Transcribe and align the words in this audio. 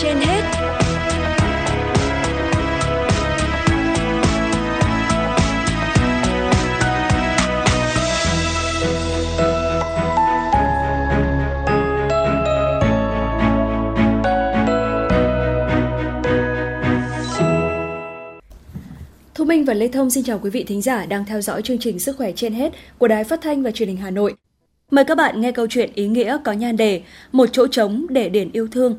trên 0.00 0.16
hết. 0.16 0.42
Thu 19.34 19.44
Minh 19.44 19.64
và 19.64 19.74
Lê 19.74 19.88
Thông 19.88 20.10
xin 20.10 20.24
chào 20.24 20.38
quý 20.38 20.50
vị 20.50 20.64
thính 20.64 20.82
giả 20.82 21.06
đang 21.06 21.24
theo 21.24 21.40
dõi 21.40 21.62
chương 21.62 21.78
trình 21.78 21.98
Sức 21.98 22.16
khỏe 22.16 22.32
trên 22.36 22.54
hết 22.54 22.72
của 22.98 23.08
Đài 23.08 23.24
Phát 23.24 23.40
thanh 23.40 23.62
và 23.62 23.70
Truyền 23.70 23.88
hình 23.88 23.98
Hà 23.98 24.10
Nội. 24.10 24.34
Mời 24.90 25.04
các 25.04 25.14
bạn 25.14 25.40
nghe 25.40 25.52
câu 25.52 25.66
chuyện 25.70 25.90
ý 25.94 26.06
nghĩa 26.06 26.38
có 26.44 26.52
nhan 26.52 26.76
đề 26.76 27.02
Một 27.32 27.48
chỗ 27.52 27.66
trống 27.66 28.06
để 28.10 28.28
điển 28.28 28.52
yêu 28.52 28.68
thương. 28.72 28.98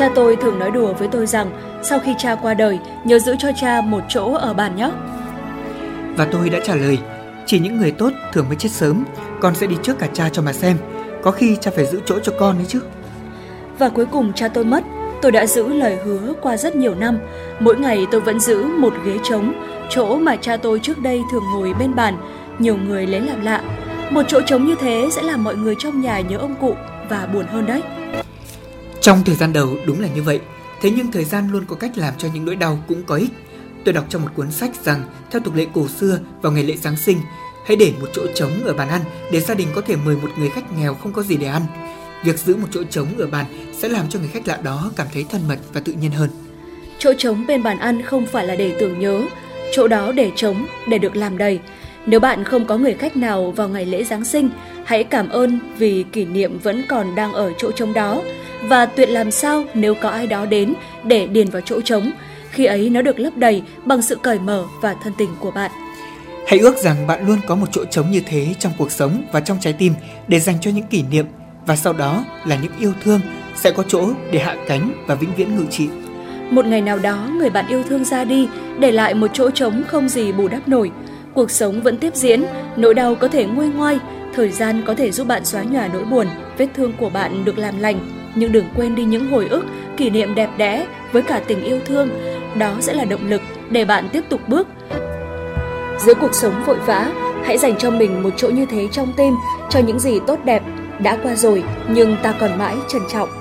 Cha 0.00 0.08
tôi 0.14 0.36
thường 0.36 0.58
nói 0.58 0.70
đùa 0.70 0.92
với 0.92 1.08
tôi 1.08 1.26
rằng 1.26 1.50
sau 1.82 1.98
khi 1.98 2.14
cha 2.18 2.34
qua 2.34 2.54
đời, 2.54 2.78
nhớ 3.04 3.18
giữ 3.18 3.36
cho 3.38 3.48
cha 3.56 3.80
một 3.80 4.00
chỗ 4.08 4.34
ở 4.34 4.54
bàn 4.54 4.76
nhé. 4.76 4.90
Và 6.16 6.24
tôi 6.24 6.50
đã 6.50 6.58
trả 6.64 6.74
lời, 6.74 6.98
chỉ 7.46 7.58
những 7.58 7.80
người 7.80 7.90
tốt 7.90 8.12
thường 8.32 8.48
mới 8.48 8.56
chết 8.56 8.68
sớm, 8.72 9.04
con 9.40 9.54
sẽ 9.54 9.66
đi 9.66 9.76
trước 9.82 9.98
cả 9.98 10.08
cha 10.12 10.28
cho 10.28 10.42
mà 10.42 10.52
xem. 10.52 10.76
Có 11.22 11.30
khi 11.30 11.56
cha 11.60 11.70
phải 11.76 11.86
giữ 11.86 12.00
chỗ 12.04 12.18
cho 12.22 12.32
con 12.38 12.56
đấy 12.56 12.66
chứ. 12.68 12.80
Và 13.78 13.88
cuối 13.88 14.06
cùng 14.06 14.32
cha 14.32 14.48
tôi 14.48 14.64
mất, 14.64 14.84
tôi 15.22 15.32
đã 15.32 15.46
giữ 15.46 15.68
lời 15.68 15.98
hứa 16.04 16.32
qua 16.40 16.56
rất 16.56 16.76
nhiều 16.76 16.94
năm. 16.94 17.18
Mỗi 17.58 17.76
ngày 17.76 18.06
tôi 18.10 18.20
vẫn 18.20 18.40
giữ 18.40 18.64
một 18.64 18.92
ghế 19.04 19.18
trống, 19.22 19.52
chỗ 19.90 20.18
mà 20.18 20.36
cha 20.36 20.56
tôi 20.56 20.78
trước 20.78 20.98
đây 20.98 21.22
thường 21.32 21.44
ngồi 21.54 21.74
bên 21.78 21.94
bàn. 21.94 22.16
Nhiều 22.58 22.76
người 22.76 23.06
lấy 23.06 23.20
làm 23.20 23.42
lạ. 23.42 23.62
Một 24.10 24.22
chỗ 24.28 24.40
trống 24.46 24.66
như 24.66 24.74
thế 24.80 25.08
sẽ 25.10 25.22
làm 25.22 25.44
mọi 25.44 25.56
người 25.56 25.74
trong 25.78 26.00
nhà 26.00 26.20
nhớ 26.20 26.36
ông 26.36 26.54
cụ 26.60 26.74
và 27.08 27.28
buồn 27.32 27.46
hơn 27.46 27.66
đấy. 27.66 27.82
Trong 29.00 29.24
thời 29.24 29.34
gian 29.34 29.52
đầu 29.52 29.76
đúng 29.86 30.00
là 30.00 30.08
như 30.14 30.22
vậy, 30.22 30.40
thế 30.80 30.90
nhưng 30.90 31.12
thời 31.12 31.24
gian 31.24 31.48
luôn 31.52 31.64
có 31.68 31.76
cách 31.76 31.98
làm 31.98 32.14
cho 32.18 32.28
những 32.34 32.44
nỗi 32.44 32.56
đau 32.56 32.78
cũng 32.88 33.02
có 33.02 33.16
ích. 33.16 33.30
Tôi 33.84 33.94
đọc 33.94 34.04
trong 34.08 34.22
một 34.22 34.28
cuốn 34.34 34.50
sách 34.50 34.70
rằng 34.84 35.02
theo 35.30 35.40
tục 35.44 35.54
lệ 35.54 35.66
cổ 35.74 35.88
xưa 35.88 36.18
vào 36.42 36.52
ngày 36.52 36.64
lễ 36.64 36.76
Giáng 36.76 36.96
sinh, 36.96 37.20
hãy 37.66 37.76
để 37.76 37.92
một 38.00 38.06
chỗ 38.12 38.22
trống 38.34 38.50
ở 38.64 38.72
bàn 38.72 38.88
ăn 38.88 39.00
để 39.32 39.40
gia 39.40 39.54
đình 39.54 39.68
có 39.74 39.80
thể 39.80 39.96
mời 39.96 40.16
một 40.16 40.28
người 40.38 40.50
khách 40.50 40.72
nghèo 40.72 40.94
không 40.94 41.12
có 41.12 41.22
gì 41.22 41.36
để 41.36 41.46
ăn. 41.46 41.62
Việc 42.24 42.38
giữ 42.38 42.56
một 42.56 42.68
chỗ 42.70 42.84
trống 42.84 43.06
ở 43.18 43.26
bàn 43.26 43.46
sẽ 43.78 43.88
làm 43.88 44.08
cho 44.08 44.18
người 44.18 44.28
khách 44.28 44.48
lạ 44.48 44.58
đó 44.62 44.90
cảm 44.96 45.06
thấy 45.12 45.26
thân 45.30 45.40
mật 45.48 45.58
và 45.72 45.80
tự 45.80 45.92
nhiên 45.92 46.10
hơn. 46.10 46.30
Chỗ 46.98 47.12
trống 47.18 47.46
bên 47.46 47.62
bàn 47.62 47.78
ăn 47.78 48.02
không 48.02 48.26
phải 48.26 48.46
là 48.46 48.56
để 48.56 48.76
tưởng 48.80 48.98
nhớ, 48.98 49.22
chỗ 49.72 49.88
đó 49.88 50.12
để 50.12 50.30
trống, 50.36 50.66
để 50.88 50.98
được 50.98 51.16
làm 51.16 51.38
đầy. 51.38 51.60
Nếu 52.06 52.20
bạn 52.20 52.44
không 52.44 52.66
có 52.66 52.78
người 52.78 52.94
khách 52.94 53.16
nào 53.16 53.50
vào 53.50 53.68
ngày 53.68 53.86
lễ 53.86 54.04
Giáng 54.04 54.24
sinh, 54.24 54.50
hãy 54.84 55.04
cảm 55.04 55.28
ơn 55.28 55.58
vì 55.78 56.04
kỷ 56.12 56.24
niệm 56.24 56.58
vẫn 56.58 56.82
còn 56.88 57.14
đang 57.14 57.32
ở 57.32 57.52
chỗ 57.58 57.70
trống 57.72 57.92
đó. 57.92 58.22
Và 58.62 58.86
tuyệt 58.86 59.08
làm 59.08 59.30
sao 59.30 59.64
nếu 59.74 59.94
có 59.94 60.08
ai 60.08 60.26
đó 60.26 60.46
đến 60.46 60.74
để 61.04 61.26
điền 61.26 61.50
vào 61.50 61.62
chỗ 61.64 61.80
trống, 61.80 62.10
khi 62.50 62.64
ấy 62.64 62.90
nó 62.90 63.02
được 63.02 63.18
lấp 63.18 63.36
đầy 63.36 63.62
bằng 63.84 64.02
sự 64.02 64.18
cởi 64.22 64.38
mở 64.38 64.64
và 64.82 64.94
thân 65.04 65.12
tình 65.18 65.30
của 65.40 65.50
bạn. 65.50 65.70
Hãy 66.46 66.58
ước 66.58 66.76
rằng 66.76 67.06
bạn 67.06 67.26
luôn 67.26 67.38
có 67.46 67.54
một 67.54 67.66
chỗ 67.72 67.84
trống 67.84 68.10
như 68.10 68.22
thế 68.26 68.54
trong 68.58 68.72
cuộc 68.78 68.90
sống 68.90 69.22
và 69.32 69.40
trong 69.40 69.58
trái 69.60 69.72
tim 69.72 69.92
để 70.28 70.40
dành 70.40 70.56
cho 70.60 70.70
những 70.70 70.86
kỷ 70.86 71.02
niệm 71.02 71.26
và 71.66 71.76
sau 71.76 71.92
đó 71.92 72.24
là 72.46 72.58
những 72.62 72.72
yêu 72.80 72.92
thương 73.04 73.20
sẽ 73.56 73.70
có 73.70 73.82
chỗ 73.88 74.08
để 74.32 74.38
hạ 74.38 74.56
cánh 74.68 75.04
và 75.06 75.14
vĩnh 75.14 75.34
viễn 75.36 75.56
ngự 75.56 75.64
trị. 75.70 75.88
Một 76.50 76.66
ngày 76.66 76.80
nào 76.80 76.98
đó 76.98 77.28
người 77.32 77.50
bạn 77.50 77.66
yêu 77.68 77.82
thương 77.82 78.04
ra 78.04 78.24
đi, 78.24 78.48
để 78.78 78.92
lại 78.92 79.14
một 79.14 79.30
chỗ 79.32 79.50
trống 79.50 79.82
không 79.88 80.08
gì 80.08 80.32
bù 80.32 80.48
đắp 80.48 80.68
nổi. 80.68 80.90
Cuộc 81.34 81.50
sống 81.50 81.80
vẫn 81.82 81.98
tiếp 81.98 82.14
diễn, 82.14 82.44
nỗi 82.76 82.94
đau 82.94 83.14
có 83.14 83.28
thể 83.28 83.44
nguôi 83.44 83.68
ngoai, 83.68 83.98
thời 84.34 84.50
gian 84.50 84.82
có 84.86 84.94
thể 84.94 85.10
giúp 85.10 85.26
bạn 85.26 85.44
xóa 85.44 85.62
nhòa 85.62 85.88
nỗi 85.92 86.04
buồn, 86.04 86.26
vết 86.58 86.66
thương 86.74 86.92
của 86.98 87.10
bạn 87.10 87.44
được 87.44 87.58
làm 87.58 87.78
lành. 87.78 88.19
Nhưng 88.34 88.52
đừng 88.52 88.64
quên 88.76 88.94
đi 88.94 89.04
những 89.04 89.30
hồi 89.30 89.48
ức, 89.48 89.64
kỷ 89.96 90.10
niệm 90.10 90.34
đẹp 90.34 90.50
đẽ 90.56 90.86
với 91.12 91.22
cả 91.22 91.40
tình 91.46 91.64
yêu 91.64 91.78
thương. 91.84 92.08
Đó 92.58 92.74
sẽ 92.80 92.94
là 92.94 93.04
động 93.04 93.28
lực 93.28 93.42
để 93.70 93.84
bạn 93.84 94.08
tiếp 94.12 94.24
tục 94.28 94.40
bước. 94.48 94.68
Giữa 95.98 96.14
cuộc 96.14 96.34
sống 96.34 96.62
vội 96.66 96.78
vã, 96.86 97.12
hãy 97.44 97.58
dành 97.58 97.78
cho 97.78 97.90
mình 97.90 98.22
một 98.22 98.30
chỗ 98.36 98.48
như 98.48 98.66
thế 98.66 98.88
trong 98.92 99.12
tim, 99.16 99.34
cho 99.70 99.80
những 99.80 99.98
gì 99.98 100.18
tốt 100.26 100.38
đẹp 100.44 100.62
đã 100.98 101.18
qua 101.22 101.34
rồi 101.34 101.64
nhưng 101.88 102.16
ta 102.22 102.32
còn 102.32 102.58
mãi 102.58 102.76
trân 102.88 103.02
trọng 103.12 103.39